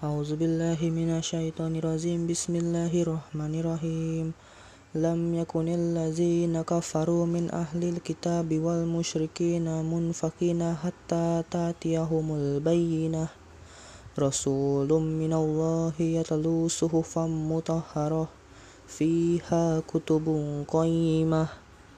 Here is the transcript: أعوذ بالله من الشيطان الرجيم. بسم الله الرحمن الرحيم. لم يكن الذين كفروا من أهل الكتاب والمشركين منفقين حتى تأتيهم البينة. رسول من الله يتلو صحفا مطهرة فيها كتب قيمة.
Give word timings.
أعوذ 0.00 0.40
بالله 0.40 0.80
من 0.80 1.20
الشيطان 1.20 1.76
الرجيم. 1.76 2.24
بسم 2.24 2.56
الله 2.56 2.88
الرحمن 3.04 3.52
الرحيم. 3.60 4.32
لم 4.96 5.20
يكن 5.34 5.68
الذين 5.68 6.56
كفروا 6.64 7.28
من 7.28 7.52
أهل 7.52 7.84
الكتاب 7.84 8.48
والمشركين 8.48 9.68
منفقين 9.84 10.60
حتى 10.80 11.44
تأتيهم 11.52 12.26
البينة. 12.32 13.28
رسول 14.16 14.88
من 14.88 15.32
الله 15.36 15.92
يتلو 16.00 16.68
صحفا 16.72 17.26
مطهرة 17.28 18.24
فيها 18.88 19.84
كتب 19.84 20.24
قيمة. 20.64 21.44